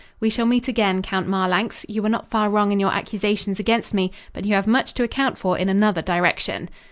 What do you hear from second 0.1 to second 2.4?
"We shall meet again, Count Marlanx. You were not